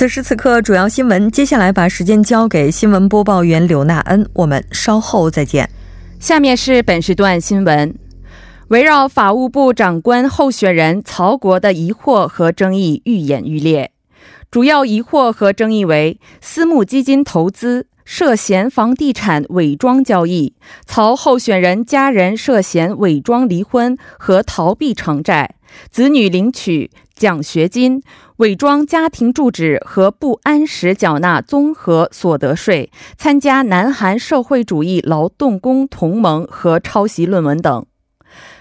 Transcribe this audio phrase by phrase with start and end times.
[0.00, 1.30] 此时此刻，主要新闻。
[1.30, 5.68] 接下来把时间交给新闻播报员刘娜恩，我们稍后再见。
[6.18, 7.94] 下面是本时段新闻：
[8.68, 13.90] 围绕法务部长官候选人曹国的疑惑和争议愈演愈烈。
[14.50, 20.54] 主要疑惑和争议为私募基金投资、涉嫌房地产伪装交易、
[20.86, 25.56] 曹候选人家人涉嫌伪装离婚和逃避偿债、
[25.90, 26.90] 子女领取
[27.20, 28.02] 奖学金。
[28.38, 37.84] 伪装家庭住址和不按时缴纳综合所得税，参加南韩社会主义劳动工同盟和抄袭论文等。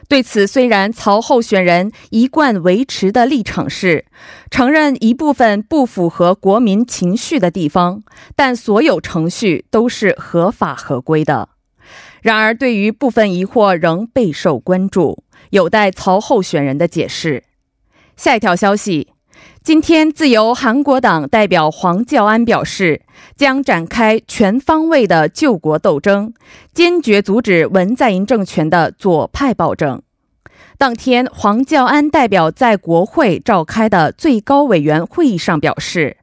[0.09, 4.03] 对此，虽然曹候选人一贯维持的立场是
[4.51, 8.03] 承认一部分不符合国民情绪的地方，
[8.35, 11.47] 但所有程序都是合法合规的。
[12.21, 17.43] 然而，对于部分疑惑仍备受关注，有待曹候选人的解释。
[18.19, 19.13] 下一条消息。
[19.63, 23.03] 今天，自由韩国党代表黄教安表示，
[23.37, 26.33] 将展开全方位的救国斗争，
[26.73, 30.01] 坚决阻止文在寅政权的左派暴政。
[30.77, 36.17] 当天，黄教安代表在国会召开的最高委员会议上表示，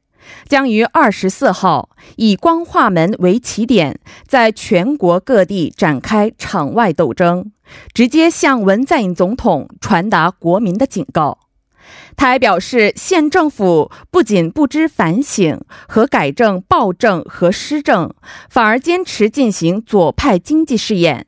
[0.47, 7.51] 将于二十四号以光化门为起点，在全国各地展开场外斗争，
[7.91, 11.39] 直接向文在寅总统传达国民的警告。
[12.17, 18.11] 他还表示，县政府不仅不知反省和改正暴政和施政，
[18.49, 21.27] 反而坚持进行左派经济试验，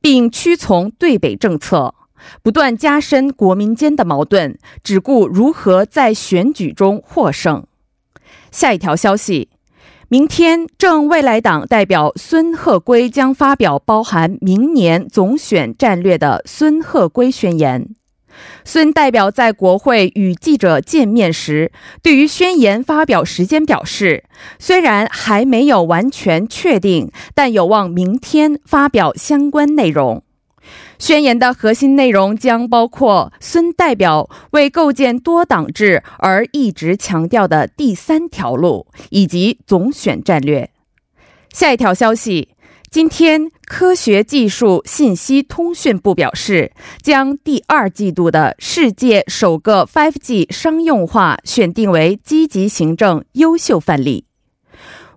[0.00, 1.94] 并屈从对北政策，
[2.42, 7.66] 不断加深国民间的矛盾，只顾如何在选举中获胜。
[8.50, 9.50] 下一条消息：
[10.08, 17.94] 明天，正未来党代表孙鹤圭将发表包含明年总选战略的孙鹤圭宣言。
[18.64, 24.24] 孙代表在国会与记者见面时，对于宣言发表时间表示，
[24.58, 30.22] 虽然还没有完全确定，但有望明天发表相关内容。
[30.98, 40.70] 宣言的核心内容将包括孙代表为构建多党制而一直强调的第三条路，以及总选战略。
[41.52, 42.50] 下一条消息。
[42.90, 54.24] 今天，科学技术信息通讯部表示，将第二季度的世界首个 5G 商用化选定为积极行政优秀范例。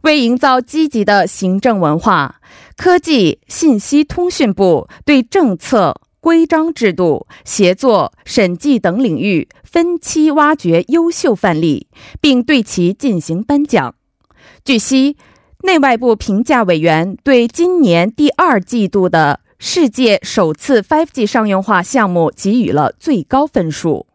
[0.02, 2.36] 为营造积极的行政文化，
[2.78, 11.88] 科技信息通讯部对政策、规章制度、协作、审计等领域分期挖掘优秀范例，
[12.22, 13.96] 并对其进行颁奖。
[14.64, 15.18] 据悉。
[15.66, 24.06] 内外部评价委员对今年第二季度的世界首次 5G 商用化项目给予了最高分数。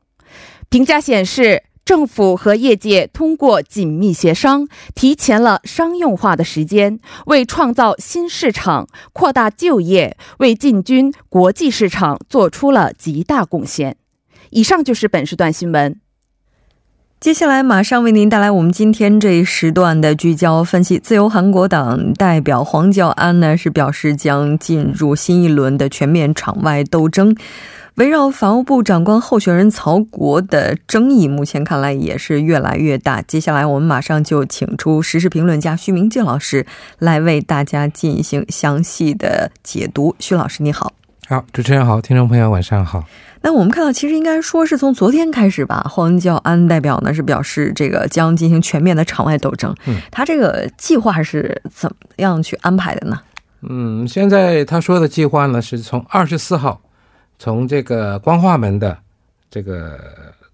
[0.69, 13.97] 评价显示，政府和业界通过紧密协商，提前了商用化的时间，为创造新市场、扩大就业、为进军国际市场做出了极大贡献。
[14.51, 15.99] 以上就是本时段新闻。
[17.21, 21.01] 接下来马上为您带来我们今天这一时段的聚焦分析。
[21.01, 27.37] 自由韩国党代表黄教安呢是表示将进入新一轮的全面场外斗争。
[27.97, 33.21] 围绕法务部长官候选人曹国的争议，目前看来也是越来越大。
[33.23, 36.65] 接下来我们马上就请出时事评论家徐明静老师
[37.01, 40.15] 来为大家进行详细的解读。
[40.21, 40.93] 徐老师你好，
[41.27, 43.03] 好，主持人好，听众朋友晚上好。
[43.43, 45.87] 那我们看到，其实应该说是从昨天开始吧。
[45.89, 49.75] 黄教安代表呢是表示，这个将进行全面的场外斗争。
[49.87, 53.21] 嗯，他这个计划是怎么样去安排的呢？
[53.63, 56.81] 嗯，现在他说的计划呢，是从二十四号，
[57.39, 58.97] 从这个光化门的
[59.51, 59.99] 这个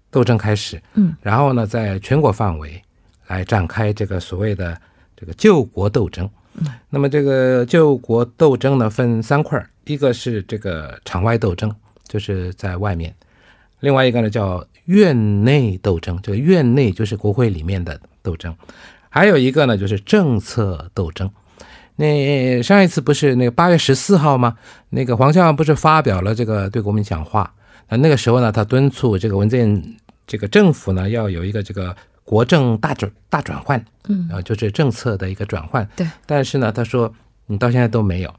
[0.09, 2.81] 斗争开始，嗯，然后呢，在全国范围
[3.27, 4.75] 来展开这个所谓的
[5.15, 6.29] 这个救国斗争。
[6.55, 11.69] 嗯，那么这个救国斗争呢，分三块儿，一个是这个场外斗争，
[12.07, 13.11] 就是在外面；
[13.79, 18.51] 另外一个呢叫院内斗争，这个院内就是国会里面的斗争；
[19.09, 21.29] 还有一个呢就是政策斗争。
[21.97, 24.57] 那上一次不是那个八月十四号吗？
[24.89, 27.53] 那个黄教不是发表了这个对国民讲话？
[27.87, 29.97] 那那个时候呢，他敦促这个文在寅
[30.27, 35.87] 这个政府呢，要有一个这个国政大转大转换，嗯，啊，就是政策的一个转换。
[35.95, 36.05] 对。
[36.25, 37.13] 但是呢，他说
[37.45, 38.33] 你到现在都没有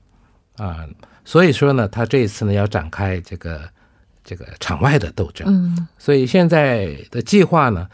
[0.56, 0.86] 啊，
[1.24, 3.60] 所以说呢，他这一次呢要展开这个
[4.24, 5.46] 这个场外的斗争。
[5.48, 5.88] 嗯。
[5.98, 7.88] 所以现在的计划呢？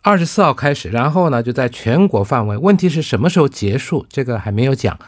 [0.00, 2.56] 二十四号开始，然后呢，就在全国范围。
[2.56, 4.06] 问题是什么时候结束？
[4.08, 4.98] 这个还没有讲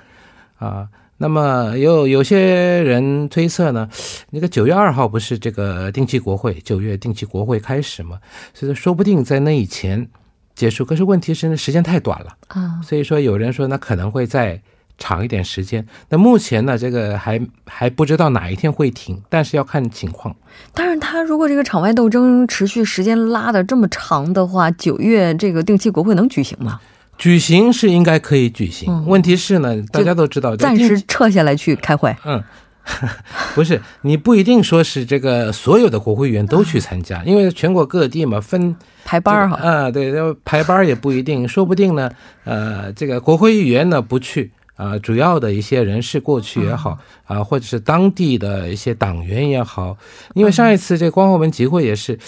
[0.59, 0.89] 啊。
[1.19, 3.89] 那么有有些人推测呢，
[4.31, 8.19] 那个九月二号不是这个定期国会，九月定期国会开始嘛，
[8.53, 10.07] 所以说说不定在那以前
[10.55, 10.85] 结束。
[10.85, 14.61] 可是问题是那时间太短了啊，所以说有人说那可能会在。
[15.01, 20.37] 长一点时间，那目前呢，这个还还不知道哪一天会停，但是要看情况。
[20.75, 26.79] 但是他如果这个场外斗争持续时间拉的这么长的话，九月这个定期国会能举行吗？
[27.17, 32.15] 举行是应该可以举行，问题是呢，大家都知道，暂时撤下来去开会。
[32.25, 32.43] 嗯，
[33.55, 39.57] 不是，你不一定说是这个所有的国会议员都去参加，因为全国各地嘛分排班哈。
[39.57, 40.13] 啊，对，
[40.45, 42.11] 排班也不一定，说不定呢，
[42.45, 44.53] 呃，这个国会议员呢不去。
[44.81, 49.95] 啊，主要的一些人士过去也好啊，或者是当地的一些党员也好，
[50.35, 52.19] 因为上一次这光化门集会也是，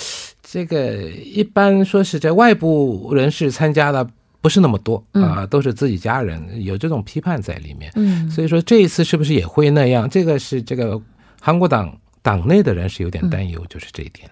[0.42, 4.06] 这个一般说是在外部人士参加的
[4.42, 7.90] 不是那么多啊，都是自己家人，有这种批判在里面。
[7.94, 10.06] 嗯，所以说这一次是不是也会那样？
[10.10, 11.00] 这个是这个
[11.40, 14.28] 韩国党党内的人是有点担忧，就是这一点。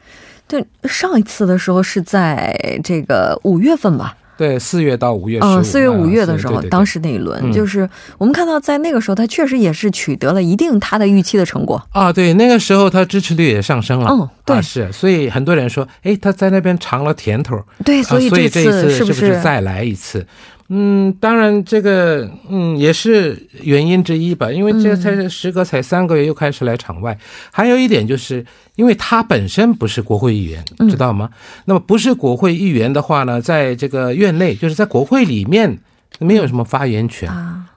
[0.46, 4.14] 对，上一次的时候是在这个五月份吧。
[4.40, 12.10] 对，四月到五月，嗯，四月五月的时候，当时那一轮就是我们看到，在那个时候，他确实也是取得了一定他的预期的成果啊。
[12.10, 14.08] 对，那个时候他支持率也上升了。
[14.10, 17.62] 嗯，对，是，所以很多人说，哎，他在那边尝了甜头。
[17.84, 20.26] 对，所以这次是不是再来一次？
[20.72, 27.19] 嗯，当然，这个嗯也是原因之一吧，因为这才时隔才三个月又开始来场外。
[27.50, 28.46] 还有一点就是，
[28.76, 31.28] 因为他本身不是国会议员，知道吗？
[31.64, 35.76] 那么不是国会议员的话呢，在这个院内，就是在国会里面
[36.20, 37.28] 没有什么发言权。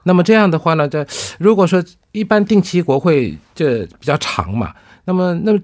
[0.04, 1.04] 那么这样的话呢，这
[1.38, 1.82] 如果说
[2.12, 4.72] 一般定期国会这比较长嘛，
[5.04, 5.58] 那么那么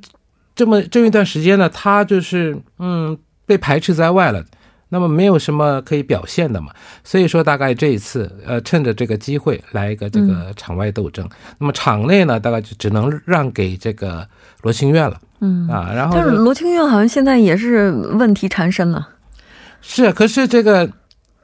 [0.56, 3.16] 这么这一段时间呢，他就是嗯
[3.46, 4.44] 被排斥在外了。
[4.90, 6.72] 那么没有什么可以表现的嘛，
[7.02, 11.26] 所以说大概这一次，呃，趁着这个机会来一个这个场外斗争。
[11.58, 14.28] 那么场内呢，大概就只能让给这个
[14.62, 15.18] 罗清苑了。
[15.40, 19.08] 嗯啊，然后但是罗清苑好像现在也是问题缠身了。
[19.80, 20.90] 是，可是这个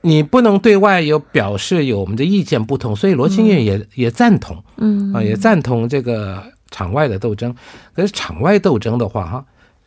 [0.02, 4.62] 你不能对外有表示有我们的意见不同，所以罗清苑也也赞同。
[4.76, 7.54] 嗯啊，也赞同这个场外的斗争。
[7.94, 9.44] 可是场外斗争的话，哈，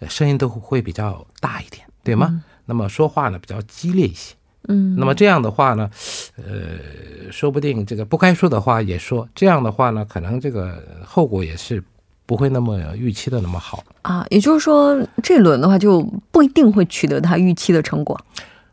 [0.08, 2.42] 声音都会比较大一点，对吗？
[2.70, 4.36] 那么说话呢比较激烈一些，
[4.68, 5.90] 嗯，那么这样的话呢，
[6.38, 11.84] 呃，说不定这个不该说的话也说，这样的话呢，可能这个后果也是
[12.28, 14.24] 不会那么预期的那么好啊。
[14.30, 18.16] 也就是说，这轮的话就不一定会取得他预期的成果。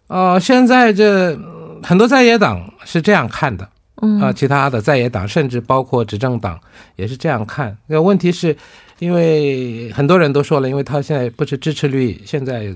[0.09, 1.35] 呃，现在这
[1.83, 3.67] 很多在野党是这样看的，
[4.03, 6.61] 嗯啊，其他的在野党甚至包括执政党
[6.97, 7.76] 也是这样看。
[7.87, 8.55] 那问题是。
[8.99, 12.75] 因为很多人都说了，因为他现在不是支持率现在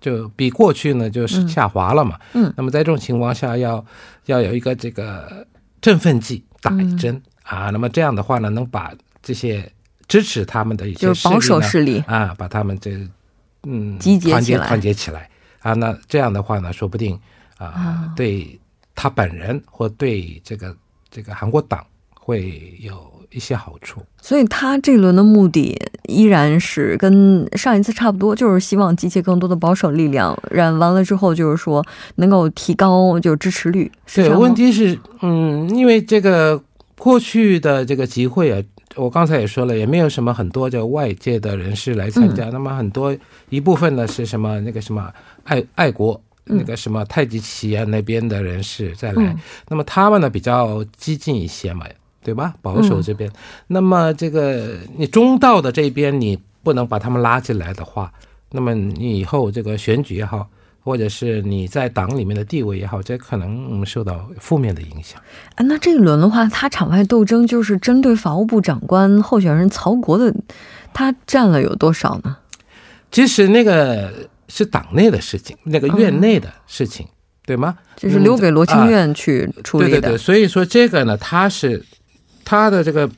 [0.00, 2.18] 就比过去呢就是下滑了嘛。
[2.34, 2.52] 嗯。
[2.56, 3.84] 那么在这种情况下，要
[4.26, 5.46] 要有一个这个
[5.80, 7.70] 振奋剂打一针啊。
[7.70, 9.70] 那么这样的话呢，能把这些
[10.08, 12.90] 支持他们的一些保守势力啊，把他们这
[13.62, 15.72] 嗯集结起来，团结起来啊。
[15.72, 17.18] 那这样的话呢，说不定
[17.56, 18.58] 啊，对
[18.94, 20.76] 他本人或对这个
[21.10, 21.82] 这个韩国党
[22.22, 23.10] 会有。
[23.34, 25.74] 一些好处，所以他这轮的目的
[26.06, 31.82] 依然是跟上一次差不多，就是希望集结更多的保守力量，然完了之后就是说
[32.16, 33.90] 能够提高就支持率。
[34.14, 36.62] 对，问题是，嗯，因为这个
[36.98, 38.62] 过去的这个集会啊，
[38.96, 43.16] 我刚才也说了，也没有什么很多的外界的人士来参加，那么很多
[43.48, 45.10] 一部分呢是什么那个什么
[45.44, 49.34] 爱爱国那个什么太极旗啊那边的人士再来，
[49.70, 51.86] 那么他们呢比较激进一些嘛。
[52.22, 52.54] 对吧？
[52.62, 53.30] 保守这边，
[53.66, 58.12] 那么这个你中道的这边，你不能把他们拉进来的话，
[58.50, 60.48] 那么你以后这个选举也好，
[60.84, 65.20] 或者是你在党里面的地位也好，这可能受到负面的影响。
[65.56, 70.32] 哎，那这一轮的话，他场外斗争就是针对法务部长官候选人曹国的，
[70.92, 72.36] 他占了有多少呢？
[73.10, 77.06] 其实那个是党内的事情，那个院内的事情，
[77.44, 77.76] 对吗？
[77.96, 79.90] 就是留给罗清苑去处理的。
[79.90, 81.84] 对对对，所以说这个呢，他是
[82.44, 83.08] 他的这个。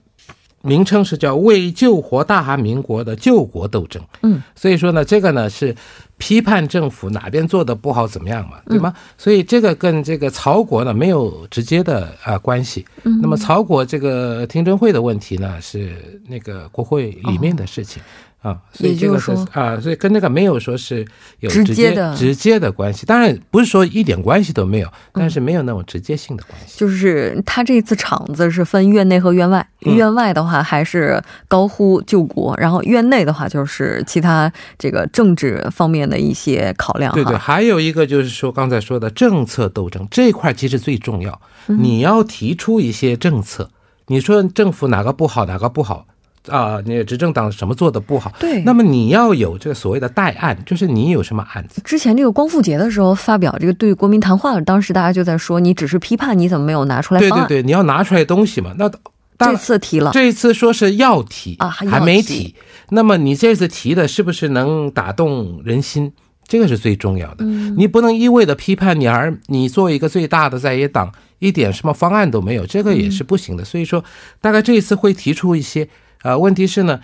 [0.66, 5.76] 名称是叫为救活大韩民国的救国斗争，嗯，所以说呢，这个呢是
[6.16, 8.95] 批判政府哪边做的不好怎么样嘛，对吗？
[9.19, 12.83] 所以这个跟这个曹国呢没有直接的啊关系。
[13.02, 18.02] 那么曹国这个听证会的问题呢是那个国会里面的事情。
[18.44, 21.02] 啊，所以这个是啊，所以跟那个没有说是
[21.40, 23.06] 有直接的直接的关系。
[23.06, 26.78] 当然不是说一点关系都没有，但是没有那种直接性的关系。
[26.78, 37.14] 就是他这次场子是分院内和院外，院外的话还是高呼救国，然后院内的话就是其他这个政治方面的一些考量。
[37.14, 43.70] 对对，还有一个就是说刚才说的政策斗争这一块其实最重要，你要提出一些政策，
[44.08, 46.06] 你说政府哪个不好，哪个不好。
[46.48, 48.30] 啊，你执政党什么做的不好？
[48.38, 51.80] 对，那么你要有这个所谓的代案，就是你有什么案子？
[51.84, 57.20] 之前这个光复节的时候发表这个对国民谈话，当时大家就在说，你只是批判，你怎么没有拿出来？
[57.20, 58.74] 对对对，你要拿出来东西嘛。
[58.78, 58.90] 那
[59.38, 62.54] 这次提了，这次说是要提啊，还没提。
[62.90, 66.12] 那么你这次提的是不是能打动人心？
[66.46, 67.44] 这个是最重要的。
[67.44, 73.64] 你不能一味的批判你，而你作为一个最大的在野党，一点什么方案都没有，这个也是不行的。
[73.64, 74.04] 所以说，
[74.42, 75.88] 大概这一次会提出一些。
[76.25, 77.00] 啊，问题是呢，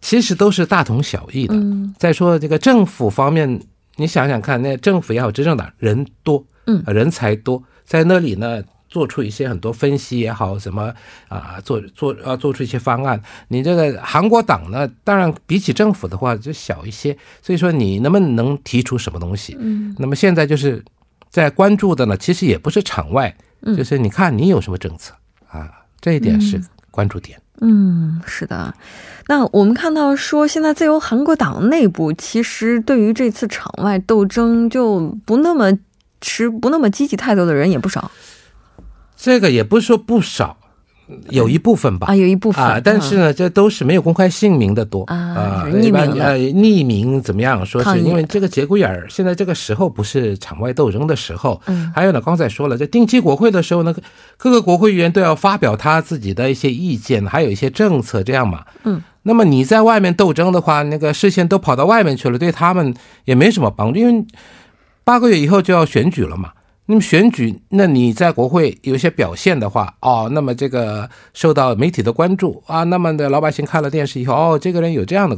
[0.00, 1.54] 其实都是大同小异的。
[1.98, 3.60] 再说这个政府方面，
[3.96, 10.94] 你想想看，那政府也好，执政党人多，嗯，人才多，在那里呢，做出一些很多分析也好，什么
[11.28, 13.20] 啊，做做啊，做出一些方案。
[13.48, 19.56] 你这个韩国党呢，当然比起政府的话就小一些，所以说你能不能提出什么东西？
[19.58, 20.82] 嗯，那么现在就是
[21.28, 23.36] 在关注的呢，其实也不是场外，
[23.76, 25.12] 就是你看你有什么政策
[25.48, 25.68] 啊，
[26.00, 27.40] 这一点是关注点。
[27.60, 28.74] 嗯，是的。
[29.26, 35.70] 那我们看到说，现在自由韩国党内部其实对于这次场外斗争就不那么
[36.20, 38.10] 持不那么积极态度的人也不少。
[39.16, 40.56] 这个也不是说不少。
[41.30, 47.64] 有一部分吧，啊，有一部分啊，但是呢，这都是没有公开姓名的多啊，匿名呃，匿名怎么样？
[47.64, 51.60] 说是因为这个节骨眼儿，现在这个时候不是场外斗争的时候。
[51.66, 53.94] 嗯，还有呢，刚才说了，在定期国会的时候呢，
[54.36, 58.64] 各个国会议员都要发表他自己的一些意见，还有一些政策，这样嘛。
[58.84, 64.24] 嗯，那么你在外面斗争的话，那个视线都跑到外面去了，对他们也没什么帮助，因为
[65.04, 66.50] 八个月以后就要选举了嘛。
[66.90, 75.36] 那么选举，那你在国会有些表现的话，哦，那么这个受到媒体的关注啊，那么的老百姓看了电视以后，哦，这个人有这样的，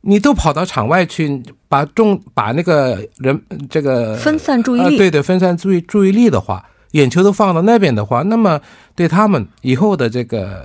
[0.00, 8.58] 你都跑到场外去，把重把那个人这个分散注意力，对对，分散注意注意力的话，眼球都放到那边的话，那么
[8.94, 10.64] 对他们以后的这个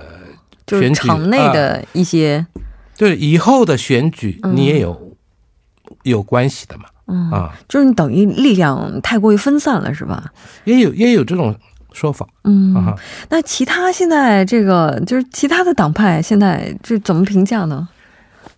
[0.66, 2.46] 就是场内的一些，
[2.96, 5.14] 对以后的选举，你也有
[6.04, 6.84] 有关系的嘛。
[7.08, 10.32] 嗯啊，就是你等于力量太过于分散了，是吧？
[10.64, 11.54] 也有也有这种
[11.92, 12.26] 说法。
[12.44, 12.74] 嗯，
[13.30, 17.88] 那其他现在这个就是其他的党派现在这怎么评价呢？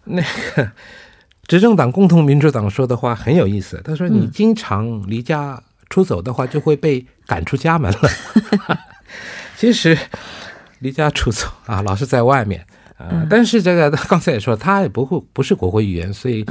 [0.04, 0.22] 那
[0.56, 0.70] 个
[1.46, 8.78] 执政党共同民主党说的话很有意思，他说：“你经常离家出走的话，就会被赶出家门了。
[9.56, 9.96] ”其实
[10.78, 12.64] 离家出走啊，老是在外面。
[12.96, 16.44] 啊，但是这个刚才也说，他也不会不是国会议员，所以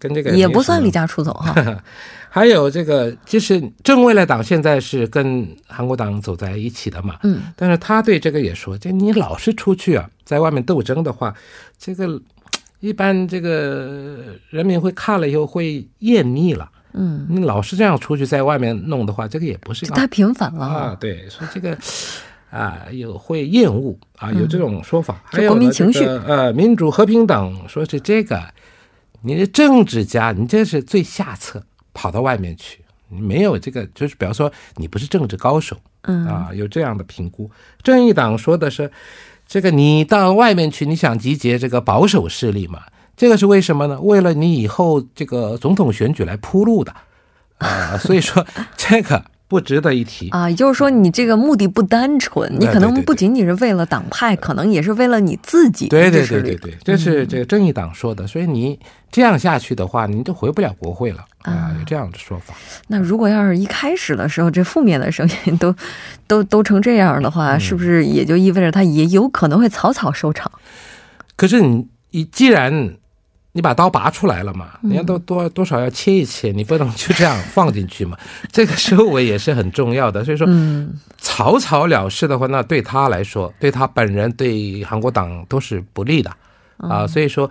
[0.00, 1.54] 跟这个也不算离家出走哈。
[2.32, 7.16] 还有这个，就是正未来党现在是跟韩国党走在一起的嘛。
[7.22, 11.34] 嗯，但是他对这个也说，就你老是出去啊，在外面斗争的话，
[11.78, 12.20] 这个
[12.80, 16.68] 一般这个人民会看了以后会厌腻了。
[16.92, 20.96] 嗯，你老是这样出去在外面弄的话，这个也不是太频繁了啊。
[20.98, 21.76] 对，所以这个。
[22.50, 25.22] 啊，有会厌恶啊，有这种说法。
[25.24, 26.04] 还有国民情绪。
[26.04, 28.42] 呃，民主和平党说是这个，
[29.22, 31.62] 你的政治家，你这是最下策，
[31.92, 37.50] 跑到外面去，你没有这个，就是比方说你不是政治高手，嗯啊，有这样的评估。
[37.82, 38.90] 正义党说的是，
[39.46, 42.82] 这个你到外面去，你想集结这个保守势力嘛？
[43.16, 44.00] 这个是为什么呢？
[44.00, 46.94] 为了你以后这个总统选举来铺路的
[47.58, 48.46] 啊，所以说
[48.76, 49.24] 这个。
[49.50, 55.88] 不值得一提啊，也就是说，你这个目的不单纯，你可能不仅仅是为了党派，可能也是为了你自己。
[55.88, 58.24] 对对对对对，这是这个正义党说的。
[58.28, 58.78] 所以你
[59.10, 62.54] 这样下去的话，你就回不了国会了啊，有这样的说法。
[62.86, 65.74] 那如果要是一开始的时候，这负面的声音都
[66.28, 70.48] 都都成这样的话，是不是也就意味着他也有可能会草草收场？
[71.34, 72.94] 可是你你既然
[73.52, 78.16] 你把刀拔出来了嘛，你要多多多少要切一切，你不能就这样放进去嘛。
[78.52, 80.46] 这个收尾也是很重要的，所以说
[81.18, 86.30] 草草了事的话，那对他来说，对他本人，对韩国党都是不利的
[86.76, 87.06] 啊。
[87.06, 87.50] 所以说。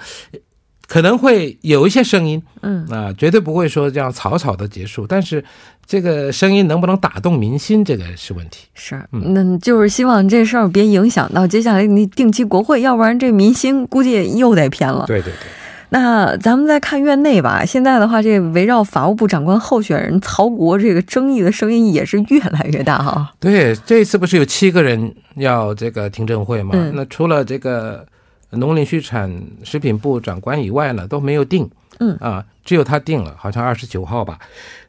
[0.92, 5.06] 可能会有一些声音，嗯啊，绝对不会说这样草草的结束。
[5.06, 5.46] 但是，
[5.86, 8.66] 这个声音能不能打动民心，这个是问题。
[8.74, 15.06] 是，那就是希望这事儿别影响到接下来你定期国会，要不然这民心估计又得偏了。
[15.06, 15.69] 对对对。
[15.90, 17.66] 那咱们再看院内吧。
[17.66, 23.32] 现在的话，这围绕法务部长官候选人曹国这个争议的声音也是越来越大哈。
[23.40, 26.74] 对，这次不是有七个人要这个听证会吗？
[26.94, 28.06] 那除了这个。
[28.54, 29.32] 农林畜产
[29.64, 31.70] 食品部长官以外呢都没有定，
[32.00, 34.40] 嗯啊，只有他定了，好像二十九号吧。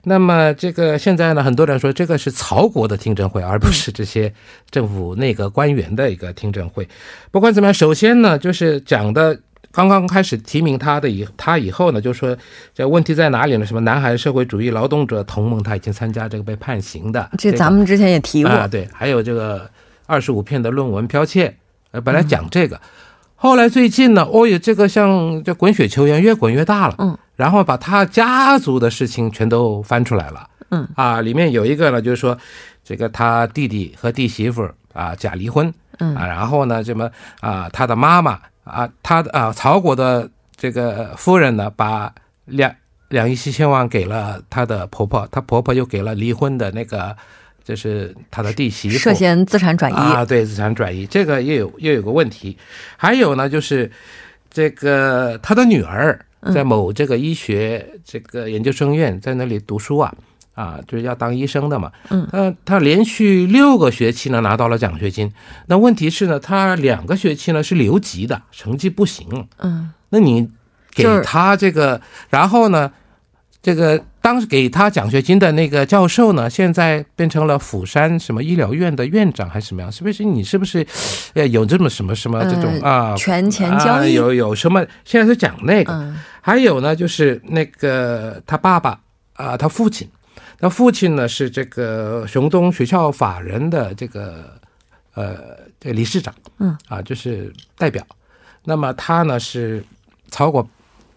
[0.04, 4.32] 那么这个现在呢，很多人说这个是曹国的听证会，而不是这些
[4.70, 6.88] 政府内阁官员的一个听证会。
[7.30, 9.38] 不管怎么样，首先呢，就是讲的
[9.72, 12.36] 刚刚开始提名他的以他以后呢，就说
[12.74, 13.64] 这问题在哪里呢？
[13.64, 19.70] 什么南海社会主义劳动者同盟他已经参加这个被判刑的，这咱们之前也提过，对，还有这个
[20.06, 21.56] 二十五篇的论文剽窃，
[21.92, 22.80] 呃，本来讲这个。
[23.36, 30.86] 后来最近呢，哦哟，这个像这滚雪球一样越滚越大了，嗯，然后把他家族的事情全都翻出来了，嗯。
[30.94, 32.36] 啊，里面有一个呢，就是说
[32.84, 36.14] 这个他弟弟和弟媳妇啊假离婚，嗯。
[36.14, 37.08] 啊，然后呢，这么
[37.40, 38.38] 啊他的妈妈
[38.70, 42.12] 啊他的啊曹国的这个夫人呢，把
[42.46, 42.74] 两
[43.08, 47.16] 两亿七千万给了他的婆婆，他婆婆又给了离婚的那个。
[47.62, 52.56] 就是他的弟媳妇涉嫌资产转移啊，对，资产转移这个又有又有个问题，
[52.96, 53.88] 还有呢，就是
[54.50, 56.18] 这个他的女儿
[56.52, 60.12] 在某这个医学这个研究生院在那里读书啊，
[60.54, 65.32] 啊，就是要当医生的嘛，嗯，他他连续六个学期呢拿到了奖学金，
[65.66, 70.48] 那问题是呢，他两个学期呢是留级的，成绩不行，嗯，那你
[70.94, 72.90] 给他这个，然后呢？
[73.62, 79.92] 这个当时给他奖学金的那个教授呢，现在变成了釜山什么医疗院的院长还是什么样？
[79.92, 80.86] 是不是你是不是，
[81.34, 83.14] 呃，有这么什么什么这种啊？
[83.16, 84.82] 权钱交易有有什么？
[85.04, 88.98] 现在是讲那个，还有呢，就是那个他爸爸
[89.34, 90.08] 啊，他父亲，
[90.60, 94.60] 他父亲呢是这个熊东学校法人的这个
[95.14, 95.36] 呃
[95.80, 96.76] 理事长，嗯。
[96.88, 98.06] 啊，就是代表。
[98.64, 99.82] 那么他呢是
[100.28, 100.68] 曹国。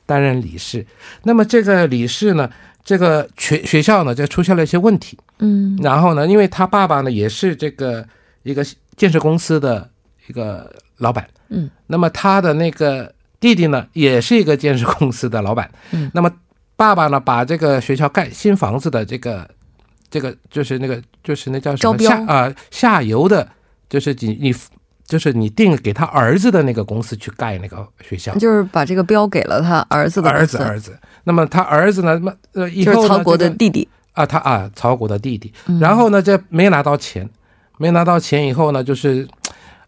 [0.05, 0.85] 担任理事，
[1.23, 2.49] 那么这个理事呢，
[2.83, 8.05] 这个学学校呢就出现了一些问题，嗯，然后呢，因为他爸爸呢也是这个
[8.43, 8.61] 一个
[8.97, 9.89] 建设公司的
[10.27, 16.29] 一个老板，嗯，那么他的那个弟弟呢也是一个建设公司的老板，嗯，那么
[16.75, 19.49] 爸爸呢把这个学校盖新房子的这个
[20.09, 23.47] 这个就是那个就是那叫什么下啊下游的，
[23.89, 24.55] 就是你你。
[25.05, 30.97] 就是你定给他儿子的那个公司去盖那个学校，就是把这个标给了他儿子的儿子儿子。
[31.25, 32.13] 那么他儿子呢？
[32.13, 35.53] 那么呃，以后曹国的弟弟啊，他啊，曹国的弟弟。
[35.79, 37.29] 然后呢，这没拿到钱，
[37.77, 39.27] 没拿到钱以后呢，就是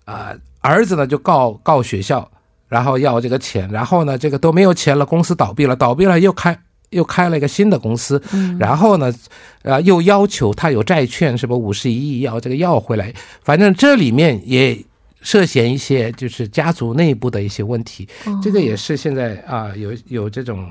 [0.03, 2.29] 啊，儿子呢就告告学校，
[2.67, 3.71] 然后要这个钱。
[3.71, 6.59] 然后呢，这个都没有钱了，公司倒闭了，倒闭了又开
[6.95, 8.19] 又开了一个新的公司。
[8.57, 9.13] 然后呢，
[9.61, 13.13] 啊，又要求他有债券，什么五十一亿要这个要回来。
[13.43, 14.83] 反正这里面也。
[15.25, 18.07] 涉嫌一些就是家族内部的一些问题，
[18.43, 20.69] 这个也是现在啊有有这种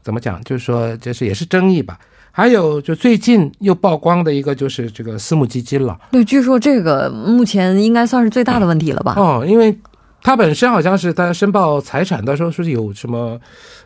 [0.00, 1.98] 怎么讲，就是说这是也是争议吧。
[2.30, 5.98] 还有就最近又曝光的一个就是这个私募基金了。
[6.12, 9.14] 对，据说这个目前应该算是最大的问题了吧？
[9.16, 9.76] 哦，因为
[10.22, 13.40] 他本身好像是他申报财产的时候是有什么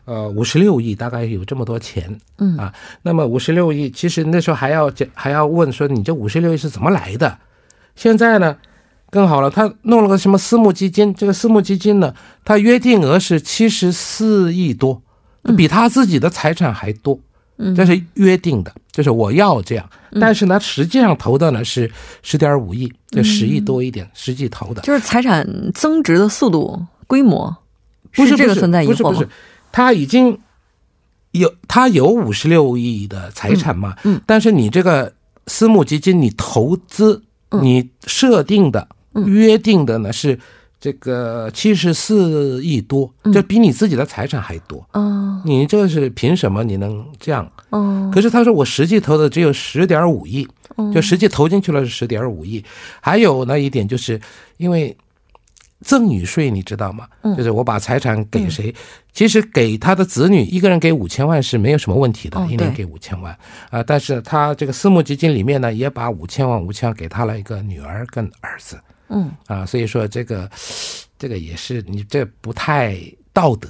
[0.04, 2.18] 呃五十六亿，大概有这么多钱。
[2.38, 7.38] 嗯啊，那么五十六亿，其实那时候还要讲还要问说你这五十六亿是怎么来的？
[7.94, 8.56] 现在呢？
[9.10, 11.12] 更好了，他弄了个什么私募基金？
[11.12, 12.14] 这个私募基金呢，
[12.46, 15.02] 他约定额是七十四亿多，
[15.54, 17.16] 比他自己的财产还多。
[17.16, 17.20] 嗯，
[17.76, 19.88] 这是约定的，就是我要这样。
[20.20, 21.90] 但是呢，实际上投的呢是
[22.22, 24.82] 十点五亿，就十亿多一点，实际投的。
[24.82, 27.56] 就是财产增值的速度、规模，
[28.14, 29.10] 不是这个存在疑惑吗？
[29.10, 29.28] 不是，
[29.70, 30.38] 他已经
[31.30, 33.94] 有他有五十六亿的财产嘛？
[34.04, 35.12] 嗯，但是你这个
[35.46, 38.88] 私募基金，你投资，你设定的。
[39.26, 40.38] 约定的呢是
[40.82, 44.84] 这个七十四亿多，就比你自己的财产还多。
[44.94, 47.48] 哦，你这是凭什么你能这样？
[47.70, 50.44] 哦，可是他说我实际投的只有十点五亿，
[50.92, 52.64] 就实际投进去了是十点五亿。
[53.00, 54.20] 还有呢一点就是
[54.56, 54.96] 因为。
[55.84, 57.08] 赠与税你知道吗？
[57.36, 58.72] 就是我把财产给谁，
[59.12, 63.36] 其实给他的子女一个人给五千万是没有什么问题的，一年给五千万
[63.68, 63.82] 啊。
[63.82, 68.80] 但是他这个私募基金里面呢，也把五千万五千万给他了一个女儿跟儿子。
[69.12, 70.50] 嗯啊，所以说这个
[71.18, 72.96] 这个也是你这不太
[73.32, 73.68] 道德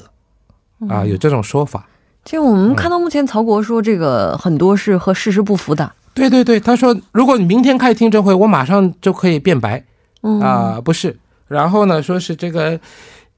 [0.89, 1.87] 啊，有这种说法。
[2.25, 5.93] 其实我们看到目前曹国说这个很多是和事实不符的。
[6.15, 9.85] 对对对，他说如果你明天开听证会，我马上就可以变白。
[10.41, 11.19] 啊，不是。
[11.49, 12.81] 然后呢，说是这个。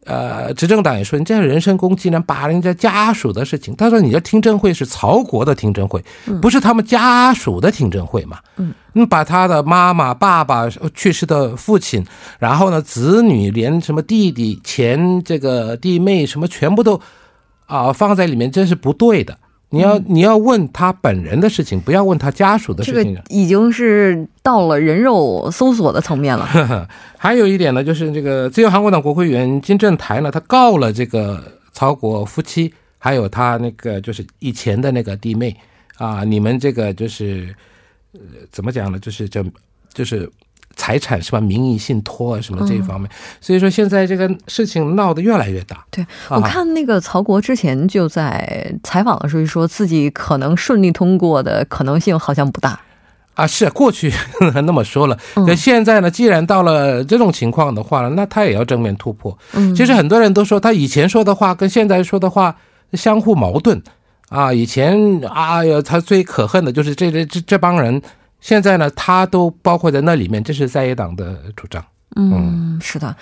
[0.04, 3.74] 呃，执政党也说你这样人身攻击呢，把人家家属的事情。
[3.76, 6.04] 他说你的听证会是曹国的听证会，
[6.40, 8.38] 不是他们家属的听证会嘛？
[8.56, 12.04] 嗯，你把他的妈妈、爸爸去世的父亲，
[12.38, 17.00] 然后呢，子女连什么弟弟、前这个弟妹什么全部都
[17.66, 19.38] 啊放在里面，这是不对的。
[19.74, 23.14] 你要你要问他本人的事情，不要问他家属的事情。
[23.14, 26.46] 这个已经是到了人肉搜索的层面了。
[27.18, 35.54] 还有一点呢，就是这个自由韩国党国会议员金正台呢，他告了这个曹国夫妻，还有他那个就是以前的那个弟妹
[35.96, 37.54] 啊，你们这个就是
[38.12, 38.98] 呃怎么讲呢？
[38.98, 39.44] 就是这
[39.92, 40.30] 就是。
[40.76, 41.40] 财产是吧？
[41.40, 43.08] 名义信托啊，什么这一方面，
[43.40, 45.84] 所以说现在这个事情闹得越来越大。
[45.90, 52.80] 对我看那个曹国之前就在采访的时候说自己可能顺利通过的可能性好像不大
[53.34, 53.46] 啊。
[53.46, 54.12] 是过去
[54.66, 56.10] 那么说了，那现在呢？
[56.10, 59.36] 既然到了这种情况的话呢，那他也要正面突破。
[59.52, 62.56] 嗯，其实很多人都说他以前说的话跟现在说的话
[62.92, 63.82] 相互矛盾
[64.28, 64.52] 啊。
[64.52, 68.02] 以前啊呀，他最可恨的就是这这这这帮人。
[68.44, 71.82] 现在呢，他都包括在那里面，这是在野党的主张。
[72.14, 73.16] 嗯，是的，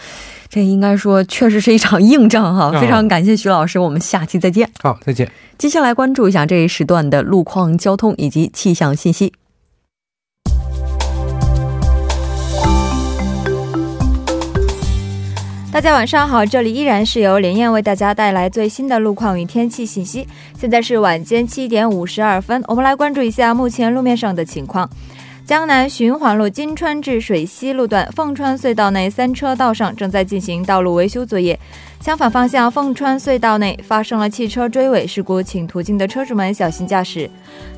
[0.49, 2.73] 这应该说确实是一场硬仗哈。
[2.81, 4.69] 非常感谢徐老师，我们下期再见。
[4.83, 5.31] 好，再见。
[5.57, 9.33] 接下来关注一下这一时段的路况、交通以及气象信息。
[15.73, 20.27] 大家晚上好，这里依然是由连燕为大家带来最新的路况与天气信息。
[20.59, 24.91] 现在是晚间七点五十二分，我们来关注一下目前路面上的情况。
[25.45, 31.59] 江南循环路金川至水西路段凤川隧道内三车道上正在进行道路维修作业。
[32.01, 37.29] 相反方向凤川隧道内发生了汽车追尾事故，请途经的车主们小心驾驶。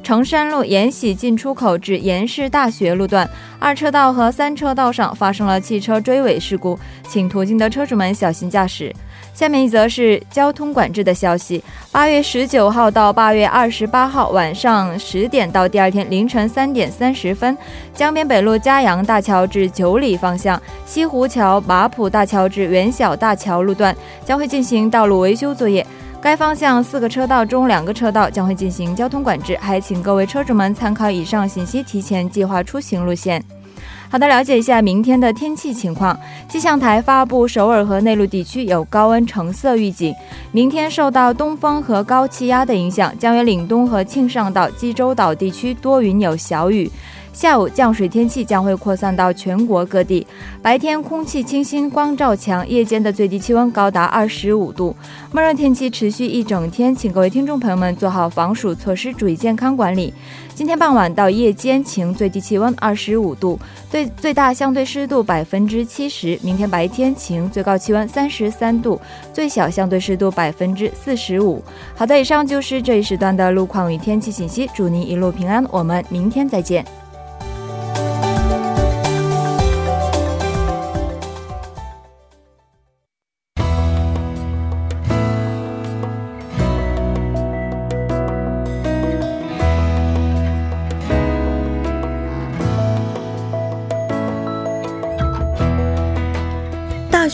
[0.02, 8.94] 成山路延禧进出口至延世大学路段二车道和三车道上发生了汽车追尾事故，请途经的车主们小心驾驶。
[9.34, 17.58] 下面一则是交通管制的消息：八月十九号到八月二十八号晚上十点到第二天凌晨三点三十分，
[17.92, 23.94] 江边北路嘉阳大桥至九里方向、西湖桥马浦大桥至元小大桥路段
[24.24, 25.84] 将会进行道路维修作业。
[26.22, 33.44] 该方向四个车道中两个车道将会进行交通管制，还请各位车主们参考以上信息，提前计划出行路线。
[34.14, 36.16] 好的，了解一下明天的天气情况。
[36.48, 40.14] 气象台发布，首尔和内陆地区有高温橙色预警。
[40.52, 46.88] 明天受到东风和高气压的影响，将有岭东和庆尚岛、济州岛地区多云有小雨。
[47.34, 50.24] 下午降水天气将会扩散到全国各地。
[50.62, 54.96] 白天空气清新，光照强，夜间的最低气温高达二十五度。
[55.32, 60.14] 闷热天气持续一整天，请各位听众朋友们做好防暑措施，注意健康管理。
[60.54, 63.58] 今天傍晚到夜间晴，最低气温二十五度，
[63.90, 66.38] 最最大相对湿度百分之七十。
[66.40, 69.00] 明天白天晴，最高气温三十三度，
[69.32, 71.60] 最小相对湿度百分之四十五。
[71.96, 76.84] 好的，以上就是这一时段的路况与天气信息，祝您一路平安，我们明天再见。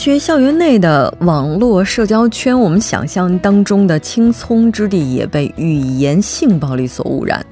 [0.00, 7.44] 学校园内的网络社交圈，我们想象当中的青葱之地也被语言性暴力所污染。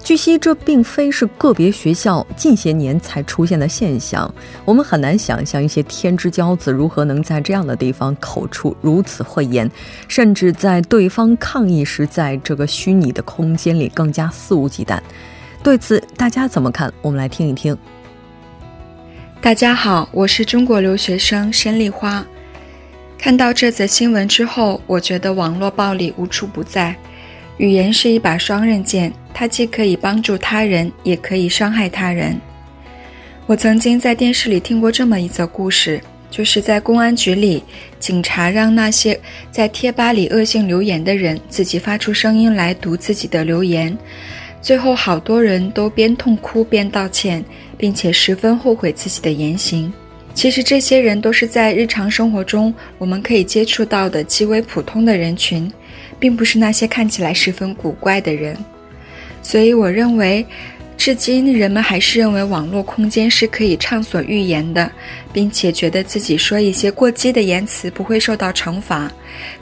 [0.00, 4.30] 据悉，这并非是个别学校近些年才出现的现象。
[4.66, 9.70] 我们很难想象一些天之骄子如何能在这样的地方口出如此秽言，
[10.06, 15.00] 甚至在对方抗议时，在这个虚拟的空间里更加肆无忌惮。
[15.62, 16.92] 对此，大家怎么看？
[17.00, 17.74] 我们来听一听。
[19.44, 22.26] 大家好，我是中国留学生申丽花。
[23.18, 26.96] 看到这则新闻之后，我觉得网络暴力无处不在。
[27.58, 32.40] 语言是一把双刃剑，它既可以帮助他人，也可以伤害他人。
[33.44, 37.62] 我曾经在电视里听过这么一则故事，就是在公安局里，
[37.98, 43.94] 警察让那些在贴吧里恶性留言的人自己发出声音来读自己的留言。
[44.62, 47.44] 最后，好多人都边痛哭边道歉，
[47.78, 49.92] 并且十分后悔自己的言行。
[50.34, 55.72] 其实，这些人都是在日常生活中我们可以接触到的极为普通的人群，
[56.18, 58.56] 并不是那些看起来十分古怪的人。
[59.42, 60.44] 所以，我认为，
[60.96, 64.90] 至今，人们还是认为网络空间是可以畅所欲言的，
[65.32, 69.12] 并且觉得自己说一些过激的言辞不会受到惩罚，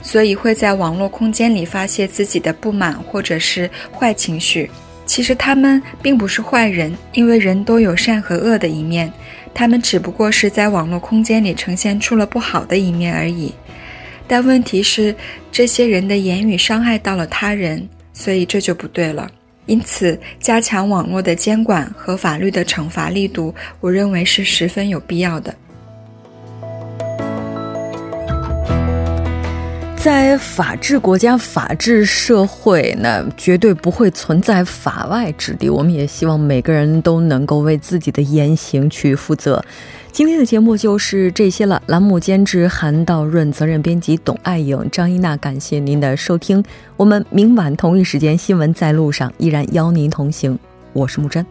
[0.01, 4.69] 所以会在网络空间里发泄自己的不满或者是坏情绪。
[5.05, 9.11] 其实他们并不是坏人，因为人都有善和恶的一面，
[9.53, 13.53] 他们只不过是在网络空间里呈现出了不好的一面而已。
[14.27, 15.13] 但问题是，
[15.51, 19.29] 这些人的言语伤害到了他人，所以这就不对了。
[19.65, 25.53] 因此，加强网络的监管和法律的惩罚力度，我认为是十分有必要的。
[30.03, 35.69] 在法治国家、法治社会，那绝对不会存在法外之地。
[35.69, 39.63] 我们也希望每个人都能够为自己的言行去负责。
[40.11, 41.81] 今天的节目就是这些了。
[41.87, 45.37] 栏目监制韩道润，责任编辑董爱颖、张一娜。
[45.37, 46.61] 感谢您的收听。
[46.97, 50.59] 我们明晚同一时间新闻在路上依然邀您同行。
[50.91, 51.45] 我是木真。